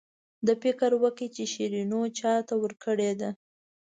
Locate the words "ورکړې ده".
2.59-3.29